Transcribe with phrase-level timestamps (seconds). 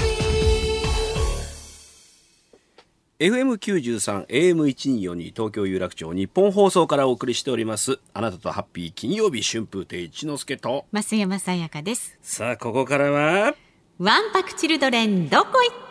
[3.21, 7.99] FM93 AM1242 東京有楽町日本放送からお送りしております。
[8.15, 10.85] あなたとハッピー金曜日春風亭一之輔と。
[10.91, 12.17] 増山さやかです。
[12.23, 13.53] さあここからは
[13.99, 15.89] ワンパクチルドレンどこ行っ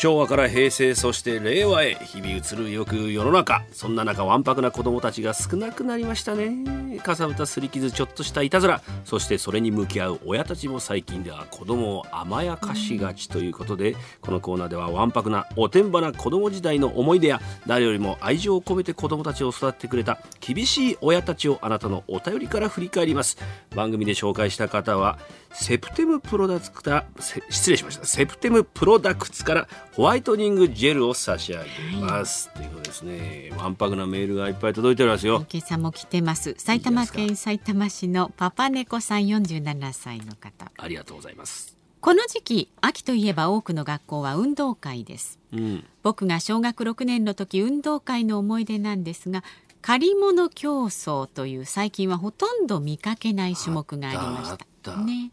[0.00, 7.00] 昭和から平成そして令和へ日々移るよく世の中そんな中わんぱくな子供たちが少なくなりましたね。
[7.00, 8.80] かさぶたすり傷ちょっとしたいたずら。
[9.04, 23.36] そしてそれに向き合う親たちも最近では子供を甘やかしがちということでこのコーナーではわんぱくなおてんばな子供時代の思い出や誰よりも愛情を込めて子供たちを育ててくれた厳しい親たちをあなたのお便りから振り返ります。
[23.74, 25.18] 番組で紹介した方は
[25.52, 27.06] セプテムプロダクツから
[27.48, 28.04] 失礼しました。
[28.04, 33.50] セプテムプロダクツからホワイトニングジェルを差し上げます、ということですね。
[33.58, 35.44] わんぱくなメールがいっぱい届いておりますよ。
[35.52, 36.54] 今朝も来てます。
[36.56, 40.70] 埼玉県埼玉市のパパ猫さん47歳の方。
[40.76, 41.76] ありがとうございます。
[42.00, 45.40] この時期秋といえば多くの学校は運動会です。
[45.52, 45.84] うん。
[46.04, 49.42] 僕が小学6年の時運動会の思い出なんですが
[49.82, 54.96] 借り物競争という最近はほとんど見かけない種目がありました。
[54.98, 55.32] ね。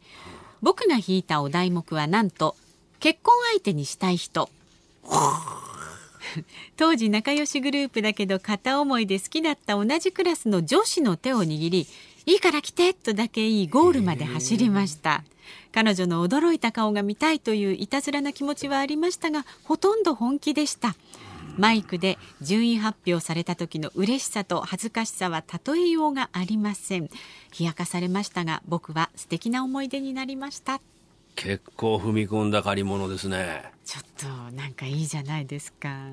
[0.64, 2.56] 僕が引いたお題目はなんと
[3.00, 4.50] 結婚相手にしたい人
[6.78, 11.88] 当時仲良しグループだけど片思いで好きだった同じクラスの女子の手を握り
[12.26, 15.24] いいから来てとだけ言いゴールまで走りました。
[15.72, 20.96] 彼女の驚いた顔が見たいといういたずらな気持ちはありましたがほとんど本気でした。
[21.58, 27.10] マイクで順位発表された時の嬉しさと恥ずかしさは例えようがありません。
[27.58, 30.82] 冷やかされましたが僕は素敵な思い出になりました。
[31.36, 33.72] 結構踏み込んだ借り物ですね。
[33.84, 36.10] ちょっとなんかいいじゃないですか。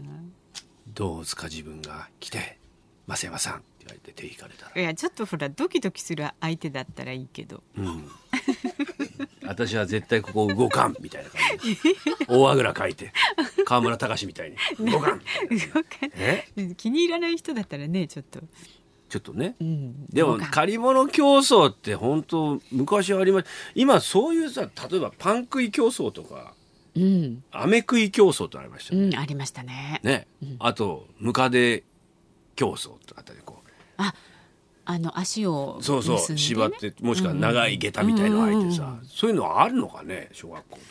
[0.88, 2.58] どうですか自分が来て
[3.06, 4.80] 増山さんって言われて手引かれたら。
[4.80, 7.62] いやちょっとほらドキドキする相手だったらいいけど。
[7.78, 8.10] うん。
[9.44, 11.80] 私は絶対ここ動かんみたいな感じで
[12.28, 13.12] 大あぐらかいて
[13.64, 14.90] 川村隆みたいに。
[14.90, 15.20] 動かん
[16.16, 16.46] え？
[16.76, 18.40] 気に入らない人だったらねちょっと、
[19.12, 19.56] ちょっとね。
[19.60, 26.54] うん、でも借り物競争って本当昔はありまし今そういうさ例えばパン食い競争とか
[26.94, 29.06] うん、飴食い競争とありましたよね。
[29.08, 30.00] うん、ありましたね。
[30.02, 30.26] ね、
[30.58, 31.84] あとムカデ
[32.54, 33.62] 競争とかあったりこ
[33.96, 34.14] あ
[34.84, 39.06] あの足をうそうそう縛ってもしくは長い下駄みたいの履いてさ、うんうんうん。
[39.06, 40.82] そういうのあるのかね小学校と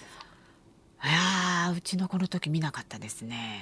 [1.03, 1.07] か。
[1.07, 3.61] いやーうちのこの時見なかったですね、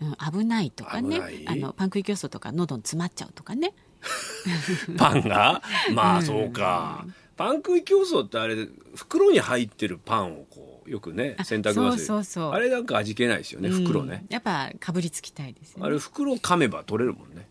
[0.00, 3.74] うん、危ないとかねあのパン食い競争とか喉に詰まっちゃうとかね。
[4.96, 5.60] パンが？
[5.92, 7.04] まあそうか、
[7.36, 15.86] パン食い競争ってあれ袋に入ってるパンをこうよくねあ洗濯バスあれなんか味気ないですよね袋ね、うんやっぱかぶりつきたいですよね。
[15.86, 17.48] あれ袋噛めば取れるもんね。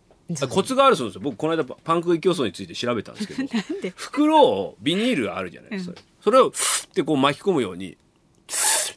[0.50, 1.22] コツがあるそうですよ。
[1.22, 3.94] 僕この間パン食い競争について調べたんですけど なんで？
[3.96, 7.97] 袋をビニールあるじゃないですか、それをフッてこう巻き込むように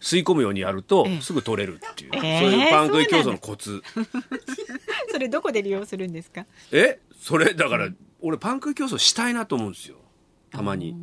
[0.00, 1.20] 吸い込むようにやるとええ。
[1.20, 3.82] すぐ取れるっていう、ええそういうパン食い競争のコツ。
[5.12, 6.46] それどこで利用するんですか？
[6.72, 6.98] え？
[7.20, 7.90] それだから
[8.20, 9.96] 俺パン食い競争したいなと思うんですよ。
[10.50, 10.94] たまに。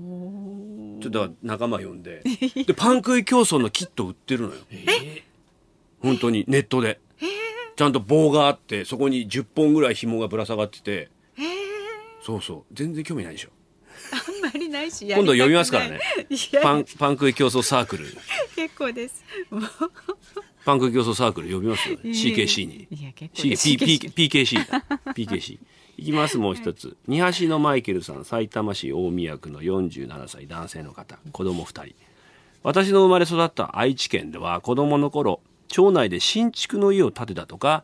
[1.01, 2.23] ちょっと仲間呼んで。
[2.65, 4.55] でパン食い競争のキット売ってるのよ。
[5.99, 6.99] 本当にネットで。
[7.75, 11.09] ちゃんと棒があってそこに10本ぐらい紐がぶら下がってて。
[12.25, 12.73] そうそう。
[12.73, 13.49] 全然興味ないでしょ
[14.67, 15.99] ないし今度読みますからね。
[16.53, 18.05] パパンパン食い競争サークル。
[18.55, 19.23] 結構です。
[20.65, 22.11] パン食い競争サークル呼びますよね。
[22.11, 22.87] CKC に。
[23.31, 24.83] PKC だ。
[25.13, 25.59] PKC
[25.97, 26.95] いきますもう一つ。
[27.07, 31.17] 二橋のマイケルさん埼玉市大宮区の47歳男性の方。
[31.31, 31.95] 子供2人。
[32.63, 37.83] 私の生まれ育った愛知県では子供の頃町内で新築の家を建てたとか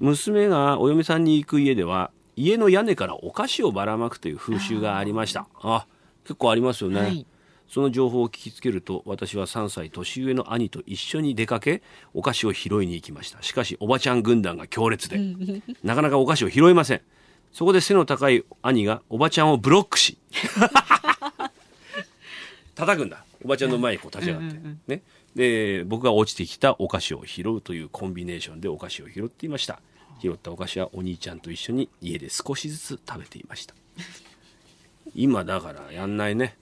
[0.00, 5.46] 娘がお嫁さんに行く家では家の屋根からお菓子をばらまくという風習がありました。
[5.60, 5.86] あ
[6.24, 7.26] 結構ありますよね、はい。
[7.68, 11.82] その情報を聞きつけると私は3歳年上の兄と一緒に出かけ
[12.14, 13.42] お菓子を拾いに行きました。
[13.42, 15.18] しかしおばちゃん軍団が強烈で。
[15.82, 17.00] なかなかお菓子を拾いません。
[17.52, 20.18] そこで背の高い兄がおばちゃんをブロックし
[22.74, 23.24] 叩くんだ。
[23.44, 25.02] おばちゃんの前にこう立ち上がって、ね、
[25.34, 29.80] で僕が落ちてきたお菓子を拾うというコンビネーションでお菓子を拾っていました。
[30.22, 33.74] 拾ったお菓子はお兄ちゃんと一緒に家で少しずつ食べていました
[35.14, 36.56] 今だからやんないね。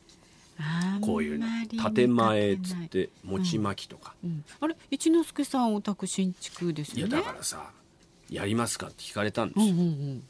[1.01, 1.47] こういうの。
[1.95, 4.45] 建前っつって餅巻きとか、うん。
[4.61, 7.71] あれ一之輔さんお宅新築ですいやよねだからさ
[8.29, 9.61] やりますかって聞かれたんです。
[9.61, 10.23] よ、うんうんうん。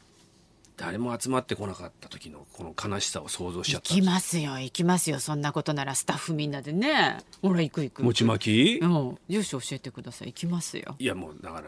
[0.77, 4.09] 誰も集まってこなかった時のこの悲しさを想像しちゃ行きったんです。
[4.09, 5.19] ますよ行きますよ。
[5.19, 7.19] そんなことならスタッフみんなでね。
[7.41, 9.17] ほら行く行く餅巻き、うん。
[9.27, 10.29] 住所教えてください。
[10.29, 10.95] 行きますよ。
[10.97, 11.67] いやもうだから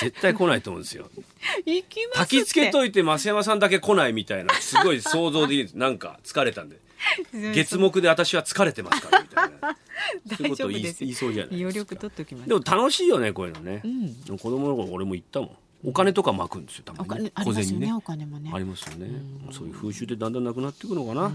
[0.00, 1.10] 絶対来ないと思うんですよ
[2.16, 5.78] 焚きつけといて増山さんだけ来ないみたいなすごい想像できるんです。
[5.78, 6.80] なんか疲れたんで。
[7.54, 9.76] 月目で私は疲れてますからみたいな。
[10.36, 11.94] そういうこと言いそうじゃない余ですか。
[11.94, 14.38] 力取っておきますでも楽しいよねこういうのね、ん。
[14.38, 17.30] 子供の頃俺も行ったもんお金とか巻くんですよたおまに。
[17.30, 18.50] 金ありますよね小銭お金もね。
[18.52, 19.08] ありますよね、
[19.52, 21.32] そういう風習ってだんだんなくなっていくのかな、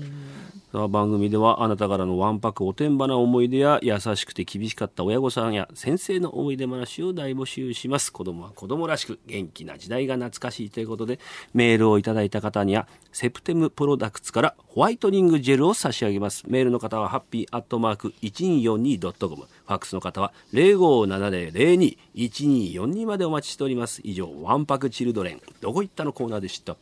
[0.73, 8.11] さあ番組ではあなたからのわんぱくおてんばな思い出や優しくて厳しかった親御さんや先生の思い出話を大募集します。
[8.11, 11.19] 子供は子供らしく元気な時代が懐かしいということで
[11.53, 16.43] メールをいただいた方にはセプテムプロダクツからホワイトニングジェルを差し上げます。
[16.47, 24.01] メールの方はハッピーアットマーク 1242.com ファックスの方は0570021242までお待ちしております。
[24.03, 26.75] 以上わんぱくチルドレンどこ行ったのコーナーでした。